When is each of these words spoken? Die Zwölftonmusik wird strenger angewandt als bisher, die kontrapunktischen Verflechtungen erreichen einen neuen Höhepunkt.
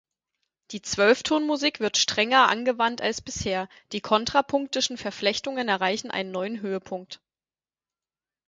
Die 0.71 0.81
Zwölftonmusik 0.81 1.79
wird 1.79 1.95
strenger 1.95 2.49
angewandt 2.49 3.01
als 3.03 3.21
bisher, 3.21 3.69
die 3.91 4.01
kontrapunktischen 4.01 4.97
Verflechtungen 4.97 5.67
erreichen 5.67 6.09
einen 6.09 6.31
neuen 6.31 6.59
Höhepunkt. 6.61 7.21